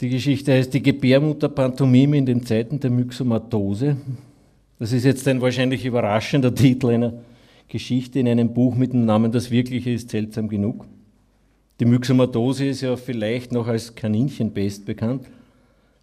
[0.00, 3.96] Die Geschichte heißt Die Gebärmutter-Pantomime in den Zeiten der Myxomatose.
[4.78, 7.14] Das ist jetzt ein wahrscheinlich überraschender Titel einer
[7.66, 10.84] Geschichte in einem Buch mit dem Namen Das Wirkliche ist seltsam genug.
[11.80, 15.26] Die Myxomatose ist ja vielleicht noch als Kaninchenpest bekannt,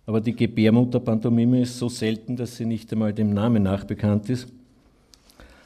[0.08, 4.48] aber die Gebärmutter-Pantomime ist so selten, dass sie nicht einmal dem Namen nach bekannt ist.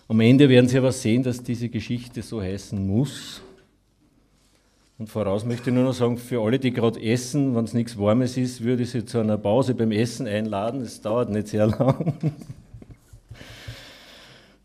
[0.09, 3.41] Am Ende werden Sie aber sehen, dass diese Geschichte so heißen muss.
[4.99, 7.99] Und voraus möchte ich nur noch sagen, für alle, die gerade essen, wenn es nichts
[7.99, 10.81] Warmes ist, würde ich Sie zu einer Pause beim Essen einladen.
[10.81, 12.13] Es dauert nicht sehr lang.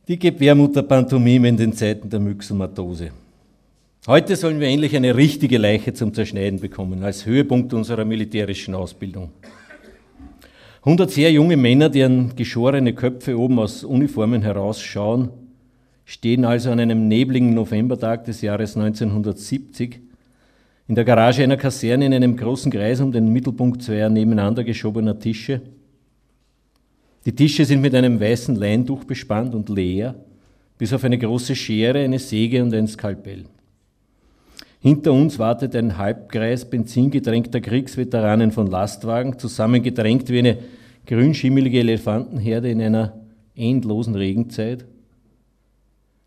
[0.09, 3.11] Die Gebärmutterpantomime in den Zeiten der Myxomatose.
[4.07, 9.33] Heute sollen wir endlich eine richtige Leiche zum Zerschneiden bekommen, als Höhepunkt unserer militärischen Ausbildung.
[10.79, 15.29] 100 sehr junge Männer, deren geschorene Köpfe oben aus Uniformen herausschauen,
[16.07, 20.01] stehen also an einem nebligen Novembertag des Jahres 1970
[20.89, 25.19] in der Garage einer Kaserne in einem großen Kreis um den Mittelpunkt zweier nebeneinander geschobener
[25.19, 25.61] Tische.
[27.25, 30.17] Die Tische sind mit einem weißen Leintuch bespannt und leer,
[30.79, 33.45] bis auf eine große Schere, eine Säge und ein Skalpell.
[34.81, 40.59] Hinter uns wartet ein Halbkreis benzingedrängter Kriegsveteranen von Lastwagen, zusammengedrängt wie eine
[41.07, 43.21] grünschimmelige Elefantenherde in einer
[43.55, 44.85] endlosen Regenzeit.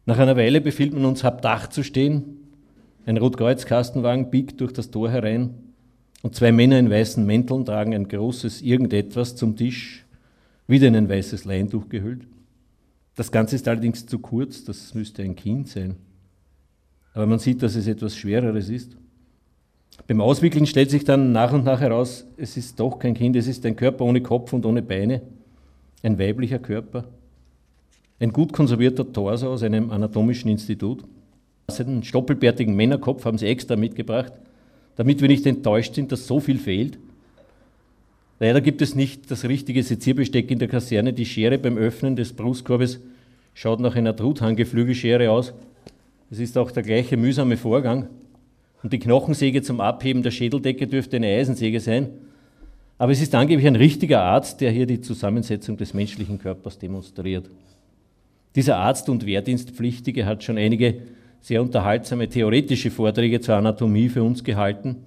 [0.05, 2.44] Nach einer Weile befiehlt man uns, hab Dach zu stehen,
[3.05, 5.51] ein Rotkreuz-Kastenwagen biegt durch das Tor herein
[6.23, 10.05] und zwei Männer in weißen Mänteln tragen ein großes Irgendetwas zum Tisch,
[10.67, 12.27] wieder in ein weißes Leintuch gehüllt.
[13.15, 15.95] Das Ganze ist allerdings zu kurz, das müsste ein Kind sein.
[17.13, 18.97] Aber man sieht, dass es etwas Schwereres ist.
[20.07, 23.47] Beim Auswickeln stellt sich dann nach und nach heraus, es ist doch kein Kind, es
[23.47, 25.21] ist ein Körper ohne Kopf und ohne Beine,
[26.03, 27.05] ein weiblicher Körper,
[28.19, 31.03] ein gut konservierter Torso aus einem anatomischen Institut.
[31.67, 34.33] Einen stoppelbärtigen Männerkopf haben sie extra mitgebracht,
[34.95, 36.99] damit wir nicht enttäuscht sind, dass so viel fehlt.
[38.39, 41.13] Leider gibt es nicht das richtige Sezierbesteck in der Kaserne.
[41.13, 42.99] Die Schere beim Öffnen des Brustkorbes
[43.53, 45.53] schaut nach einer Truthahngeflügelschere aus.
[46.29, 48.09] Es ist auch der gleiche mühsame Vorgang.
[48.83, 52.09] Und die Knochensäge zum Abheben der Schädeldecke dürfte eine Eisensäge sein.
[52.97, 57.49] Aber es ist angeblich ein richtiger Arzt, der hier die Zusammensetzung des menschlichen Körpers demonstriert.
[58.55, 61.01] Dieser Arzt und Wehrdienstpflichtige hat schon einige
[61.45, 65.03] sehr unterhaltsame theoretische Vorträge zur Anatomie für uns gehalten,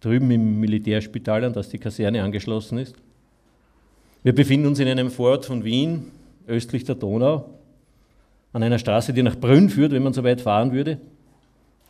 [0.00, 2.94] drüben im Militärspital, an das die Kaserne angeschlossen ist.
[4.22, 6.12] Wir befinden uns in einem Vorort von Wien,
[6.46, 7.50] östlich der Donau,
[8.52, 10.98] an einer Straße, die nach Brünn führt, wenn man so weit fahren würde.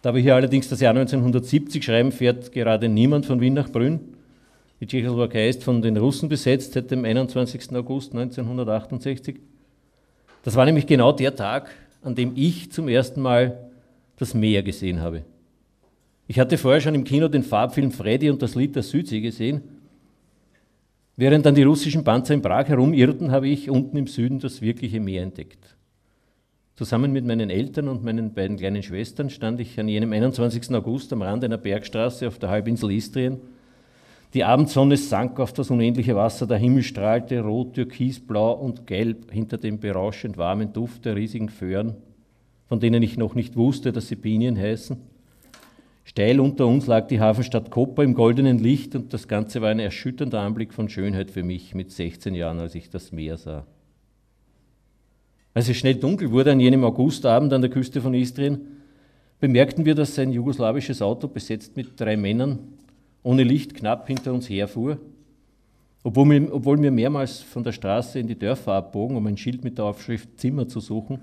[0.00, 4.00] Da wir hier allerdings das Jahr 1970 schreiben, fährt gerade niemand von Wien nach Brünn.
[4.80, 7.76] Die Tschechoslowakei ist von den Russen besetzt seit dem 21.
[7.76, 9.36] August 1968.
[10.44, 11.70] Das war nämlich genau der Tag,
[12.00, 13.68] an dem ich zum ersten Mal
[14.22, 15.24] das Meer gesehen habe.
[16.28, 19.62] Ich hatte vorher schon im Kino den Farbfilm Freddy und das Lied der Südsee gesehen.
[21.16, 25.00] Während dann die russischen Panzer in Prag herumirrten, habe ich unten im Süden das wirkliche
[25.00, 25.76] Meer entdeckt.
[26.76, 30.70] Zusammen mit meinen Eltern und meinen beiden kleinen Schwestern stand ich an jenem 21.
[30.74, 33.40] August am Rand einer Bergstraße auf der Halbinsel Istrien.
[34.32, 39.30] Die Abendsonne sank auf das unendliche Wasser, der Himmel strahlte rot, türkis, blau und gelb
[39.30, 41.96] hinter dem berauschend warmen Duft der riesigen Föhren
[42.72, 44.96] von denen ich noch nicht wusste, dass sie Pinien heißen.
[46.04, 49.78] Steil unter uns lag die Hafenstadt Koper im goldenen Licht und das Ganze war ein
[49.78, 53.66] erschütternder Anblick von Schönheit für mich mit 16 Jahren, als ich das Meer sah.
[55.52, 58.62] Als es schnell dunkel wurde an jenem Augustabend an der Küste von Istrien,
[59.38, 62.58] bemerkten wir, dass ein jugoslawisches Auto besetzt mit drei Männern
[63.22, 64.96] ohne Licht knapp hinter uns herfuhr.
[66.04, 69.62] Obwohl wir, obwohl wir mehrmals von der Straße in die Dörfer abbogen, um ein Schild
[69.62, 71.20] mit der Aufschrift Zimmer zu suchen,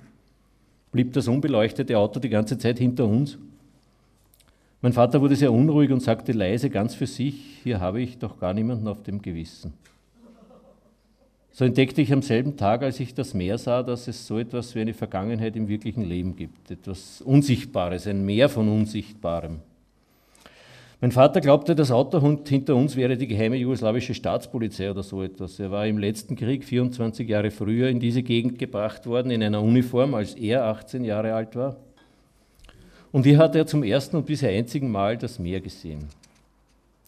[0.92, 3.38] blieb das unbeleuchtete Auto die ganze Zeit hinter uns.
[4.82, 8.40] Mein Vater wurde sehr unruhig und sagte leise, ganz für sich, hier habe ich doch
[8.40, 9.74] gar niemanden auf dem Gewissen.
[11.52, 14.76] So entdeckte ich am selben Tag, als ich das Meer sah, dass es so etwas
[14.76, 19.60] wie eine Vergangenheit im wirklichen Leben gibt, etwas Unsichtbares, ein Meer von Unsichtbarem.
[21.02, 25.58] Mein Vater glaubte, das Auto hinter uns wäre die geheime jugoslawische Staatspolizei oder so etwas.
[25.58, 29.62] Er war im letzten Krieg, 24 Jahre früher, in diese Gegend gebracht worden, in einer
[29.62, 31.78] Uniform, als er 18 Jahre alt war.
[33.14, 36.08] Und hier hat er zum ersten und bisher einzigen Mal das Meer gesehen.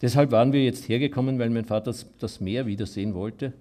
[0.00, 3.52] Deshalb waren wir jetzt hergekommen, weil mein Vater das Meer wiedersehen wollte.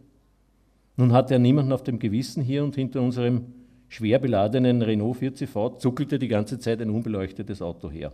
[0.95, 3.48] Nun hatte er niemanden auf dem Gewissen hier und hinter unserem
[3.89, 8.13] schwer beladenen Renault 4CV zuckelte die ganze Zeit ein unbeleuchtetes Auto her.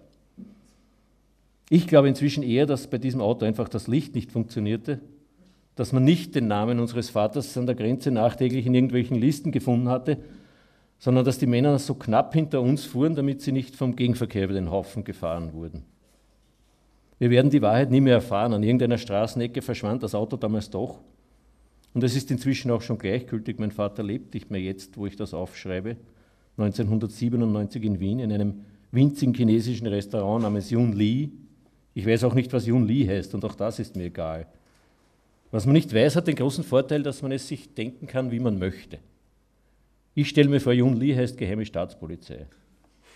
[1.69, 5.01] Ich glaube inzwischen eher, dass bei diesem Auto einfach das Licht nicht funktionierte,
[5.75, 9.89] dass man nicht den Namen unseres Vaters an der Grenze nachträglich in irgendwelchen Listen gefunden
[9.89, 10.17] hatte,
[10.97, 14.53] sondern dass die Männer so knapp hinter uns fuhren, damit sie nicht vom Gegenverkehr über
[14.53, 15.83] den Haufen gefahren wurden.
[17.19, 18.53] Wir werden die Wahrheit nie mehr erfahren.
[18.53, 20.99] An irgendeiner Straßenecke verschwand das Auto damals doch.
[21.93, 23.57] Und es ist inzwischen auch schon gleichgültig.
[23.59, 25.97] Mein Vater lebt nicht mehr jetzt, wo ich das aufschreibe.
[26.57, 28.61] 1997 in Wien in einem
[28.91, 31.31] winzigen chinesischen Restaurant namens Yun Li.
[31.97, 34.45] Ich weiß auch nicht, was Yun Li heißt und auch das ist mir egal.
[35.49, 38.39] Was man nicht weiß, hat den großen Vorteil, dass man es sich denken kann, wie
[38.39, 38.99] man möchte.
[40.13, 42.45] Ich stelle mir vor, Yun Li heißt Geheime Staatspolizei.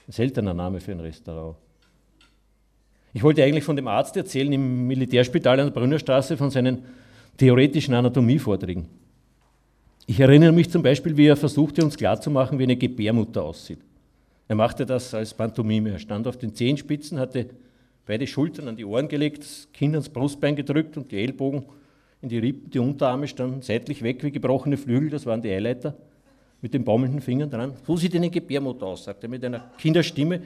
[0.08, 1.58] Ein seltener Name für ein Restaurant.
[3.14, 6.84] Ich wollte eigentlich von dem Arzt erzählen im Militärspital an der Brünnerstraße von seinen
[7.38, 8.88] theoretischen Anatomievorträgen.
[10.08, 13.82] Ich erinnere mich zum Beispiel, wie er versuchte, uns klarzumachen, wie eine Gebärmutter aussieht.
[14.48, 15.92] Er machte das als Pantomime.
[15.92, 17.46] Er stand auf den Zehenspitzen, hatte
[18.06, 21.66] beide Schultern an die Ohren gelegt, das Kinn ans Brustbein gedrückt und die Ellbogen
[22.22, 22.70] in die Rippen.
[22.70, 25.96] Die Unterarme standen seitlich weg wie gebrochene Flügel, das waren die Eileiter,
[26.62, 27.74] mit den baumelnden Fingern dran.
[27.86, 30.42] So sieht eine Gebärmutter aus, sagte er mit einer Kinderstimme.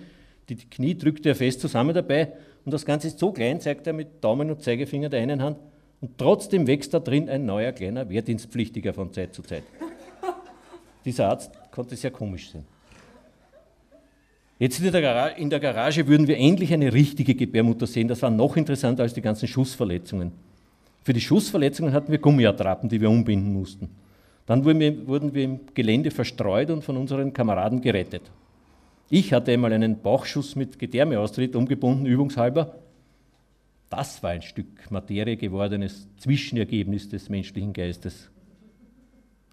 [0.48, 2.34] Die Knie drückte er fest zusammen dabei
[2.66, 5.58] und das Ganze ist so klein, zeigt er mit Daumen und Zeigefinger der einen Hand.
[6.02, 9.64] Und trotzdem wächst da drin ein neuer kleiner Wehrdienstpflichtiger von Zeit zu Zeit.
[11.04, 12.66] Dieser Arzt konnte sehr komisch sein.
[14.58, 18.08] Jetzt in der, Garage, in der Garage würden wir endlich eine richtige Gebärmutter sehen.
[18.08, 20.32] Das war noch interessanter als die ganzen Schussverletzungen.
[21.04, 23.90] Für die Schussverletzungen hatten wir Gummiattrappen, die wir umbinden mussten.
[24.46, 28.24] Dann wurden wir, wurden wir im Gelände verstreut und von unseren Kameraden gerettet.
[29.10, 32.76] Ich hatte einmal einen Bauchschuss mit Gedärmeaustritt umgebunden, übungshalber.
[33.90, 38.30] Das war ein Stück Materie gewordenes Zwischenergebnis des menschlichen Geistes.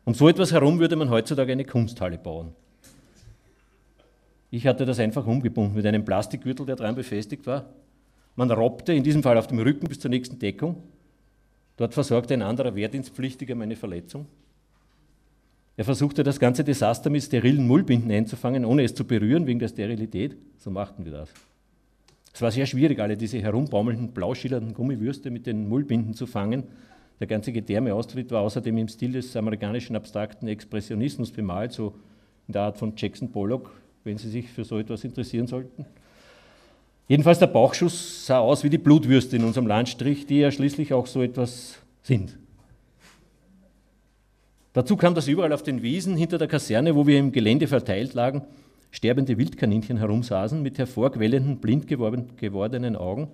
[0.05, 2.53] Um so etwas herum würde man heutzutage eine Kunsthalle bauen.
[4.55, 7.71] Ich hatte das einfach umgebunden mit einem Plastikgürtel, der dran befestigt war.
[8.37, 10.77] Man robbte, in diesem Fall auf dem Rücken bis zur nächsten Deckung.
[11.79, 14.27] Dort versorgte ein anderer Wehrdienstpflichtiger meine Verletzung.
[15.79, 19.69] Er versuchte das ganze Desaster mit sterilen Mullbinden einzufangen, ohne es zu berühren wegen der
[19.69, 20.37] Sterilität.
[20.59, 21.31] So machten wir das.
[22.35, 26.65] Es war sehr schwierig, alle diese herumbaumelnden, blauschillernden Gummiwürste mit den Mullbinden zu fangen.
[27.21, 31.95] Der ganze Gedärmeaustritt war außerdem im Stil des amerikanischen abstrakten Expressionismus bemalt, so
[32.49, 33.71] in der Art von Jackson Pollock,
[34.05, 35.87] wenn Sie sich für so etwas interessieren sollten.
[37.09, 41.07] Jedenfalls der Bauchschuss sah aus wie die Blutwürste in unserem Landstrich, die ja schließlich auch
[41.07, 42.39] so etwas sind.
[44.73, 48.15] Dazu kam, dass überall auf den Wiesen hinter der Kaserne, wo wir im Gelände verteilt
[48.15, 48.43] lagen,
[48.91, 53.29] sterbende Wildkaninchen herumsaßen mit hervorquellenden, blind gewordenen Augen.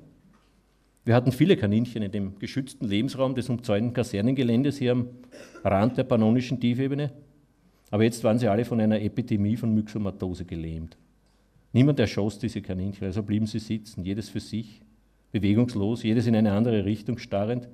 [1.04, 5.08] Wir hatten viele Kaninchen in dem geschützten Lebensraum des umzäunten Kasernengeländes hier am
[5.64, 7.12] Rand der pannonischen Tiefebene.
[7.90, 10.96] Aber jetzt waren sie alle von einer Epidemie von Myxomatose gelähmt.
[11.72, 14.80] Niemand erschoss diese Kaninchen, also blieben sie sitzen, jedes für sich,
[15.32, 17.68] bewegungslos, jedes in eine andere Richtung starrend,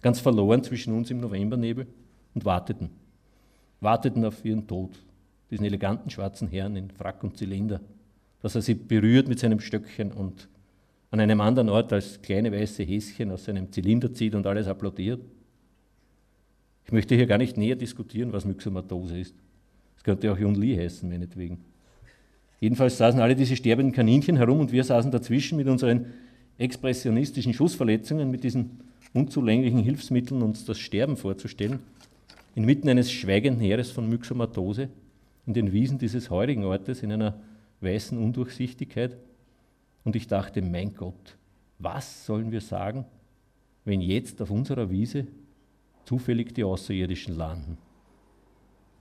[0.00, 1.86] ganz verloren zwischen uns im Novembernebel
[2.34, 2.90] und warteten
[3.82, 4.90] warteten auf ihren Tod,
[5.50, 7.80] diesen eleganten schwarzen Herrn in Frack und Zylinder,
[8.40, 10.48] dass er sie berührt mit seinem Stöckchen und
[11.10, 15.20] an einem anderen Ort als kleine weiße Häschen aus seinem Zylinder zieht und alles applaudiert.
[16.86, 19.34] Ich möchte hier gar nicht näher diskutieren, was Myxomatose ist.
[20.02, 21.58] Es könnte auch Jun Lee heißen, meinetwegen.
[22.58, 26.06] Jedenfalls saßen alle diese sterbenden Kaninchen herum und wir saßen dazwischen mit unseren
[26.58, 28.80] expressionistischen Schussverletzungen, mit diesen
[29.14, 31.78] unzulänglichen Hilfsmitteln, uns das Sterben vorzustellen
[32.54, 34.88] inmitten eines schweigenden Heeres von Myxomatose
[35.46, 37.40] in den Wiesen dieses heurigen Ortes in einer
[37.80, 39.16] weißen Undurchsichtigkeit.
[40.04, 41.36] Und ich dachte, mein Gott,
[41.78, 43.04] was sollen wir sagen,
[43.84, 45.26] wenn jetzt auf unserer Wiese
[46.04, 47.78] zufällig die Außerirdischen landen?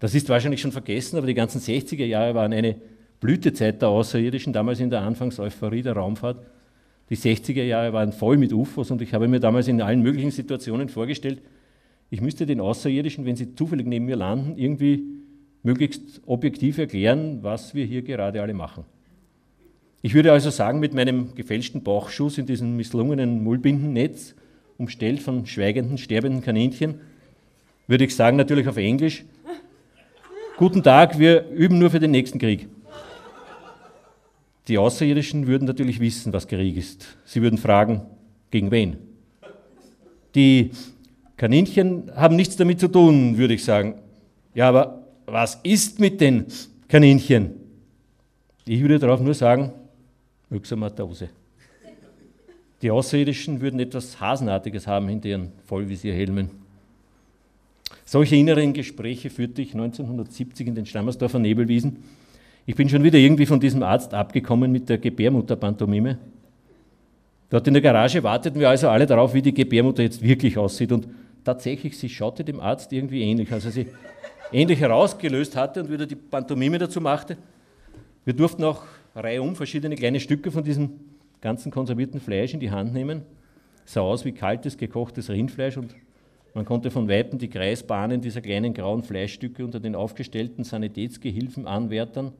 [0.01, 2.75] Das ist wahrscheinlich schon vergessen, aber die ganzen 60er Jahre waren eine
[3.19, 6.43] Blütezeit der Außerirdischen, damals in der Anfangseuphorie der Raumfahrt.
[7.11, 10.31] Die 60er Jahre waren voll mit UFOs und ich habe mir damals in allen möglichen
[10.31, 11.43] Situationen vorgestellt,
[12.09, 15.03] ich müsste den Außerirdischen, wenn sie zufällig neben mir landen, irgendwie
[15.61, 18.85] möglichst objektiv erklären, was wir hier gerade alle machen.
[20.01, 24.33] Ich würde also sagen, mit meinem gefälschten Bauchschuss in diesem misslungenen Mullbindennetz,
[24.77, 26.95] umstellt von schweigenden, sterbenden Kaninchen,
[27.87, 29.25] würde ich sagen, natürlich auf Englisch,
[30.61, 32.67] guten Tag, wir üben nur für den nächsten Krieg.
[34.67, 37.17] Die Außerirdischen würden natürlich wissen, was Krieg ist.
[37.25, 38.01] Sie würden fragen,
[38.51, 38.97] gegen wen?
[40.35, 40.69] Die
[41.35, 43.95] Kaninchen haben nichts damit zu tun, würde ich sagen.
[44.53, 46.45] Ja, aber was ist mit den
[46.87, 47.55] Kaninchen?
[48.63, 49.73] Ich würde darauf nur sagen,
[50.51, 51.29] Myxomatose.
[52.83, 56.60] Die Außerirdischen würden etwas Hasenartiges haben hinter ihren Vollvisierhelmen.
[58.11, 62.03] Solche inneren Gespräche führte ich 1970 in den Stammersdorfer Nebelwiesen.
[62.65, 66.17] Ich bin schon wieder irgendwie von diesem Arzt abgekommen mit der Gebärmutterpantomime.
[67.49, 70.91] Dort in der Garage warteten wir also alle darauf, wie die Gebärmutter jetzt wirklich aussieht.
[70.91, 71.07] Und
[71.45, 73.87] tatsächlich, sie schaute dem Arzt irgendwie ähnlich, als er sie
[74.51, 77.37] ähnlich herausgelöst hatte und wieder die Pantomime dazu machte.
[78.25, 78.83] Wir durften auch
[79.15, 80.89] reihum verschiedene kleine Stücke von diesem
[81.39, 83.21] ganzen konservierten Fleisch in die Hand nehmen.
[83.85, 85.95] sah aus wie kaltes, gekochtes Rindfleisch und
[86.53, 92.33] man konnte von Weitem die Kreisbahnen dieser kleinen grauen Fleischstücke unter den aufgestellten Sanitätsgehilfen Anwärtern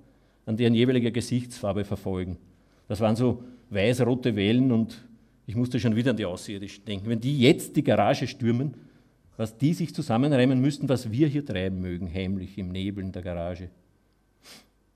[0.46, 2.38] an deren jeweiliger Gesichtsfarbe verfolgen.
[2.88, 5.08] Das waren so weiß-rote Wellen und
[5.46, 7.10] ich musste schon wieder an die Außerirdischen denken.
[7.10, 8.76] Wenn die jetzt die Garage stürmen,
[9.38, 13.22] was die sich zusammenreimen müssten, was wir hier treiben mögen, heimlich im Nebel in der
[13.22, 13.70] Garage.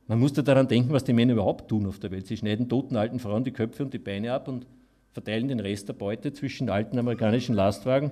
[0.07, 2.27] Man musste daran denken, was die Männer überhaupt tun auf der Welt.
[2.27, 4.67] Sie schneiden toten alten Frauen die Köpfe und die Beine ab und
[5.13, 8.12] verteilen den Rest der Beute zwischen alten amerikanischen Lastwagen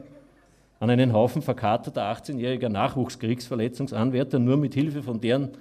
[0.84, 5.52] an einen Haufen verkaterter 18-jähriger Nachwuchskriegsverletzungsanwärter, nur mit Hilfe von deren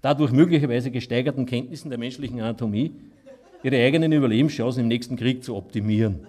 [0.00, 2.92] dadurch möglicherweise gesteigerten Kenntnissen der menschlichen Anatomie
[3.62, 6.26] ihre eigenen Überlebenschancen im nächsten Krieg zu optimieren.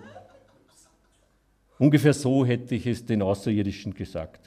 [1.79, 4.41] Ungefähr so hätte ich es den Außerirdischen gesagt.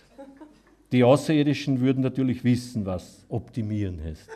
[0.92, 4.28] Die Außerirdischen würden natürlich wissen, was optimieren heißt.